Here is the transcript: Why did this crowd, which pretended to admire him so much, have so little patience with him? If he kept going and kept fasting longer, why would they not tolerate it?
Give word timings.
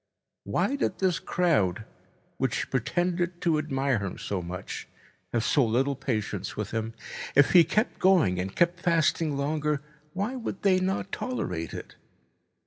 Why 0.45 0.75
did 0.77 0.97
this 0.97 1.19
crowd, 1.19 1.85
which 2.37 2.71
pretended 2.71 3.39
to 3.41 3.59
admire 3.59 3.99
him 3.99 4.17
so 4.17 4.41
much, 4.41 4.87
have 5.31 5.43
so 5.43 5.63
little 5.63 5.95
patience 5.95 6.57
with 6.57 6.71
him? 6.71 6.95
If 7.35 7.51
he 7.51 7.63
kept 7.63 7.99
going 7.99 8.39
and 8.39 8.55
kept 8.55 8.79
fasting 8.79 9.37
longer, 9.37 9.83
why 10.13 10.35
would 10.37 10.63
they 10.63 10.79
not 10.79 11.11
tolerate 11.11 11.75
it? 11.75 11.97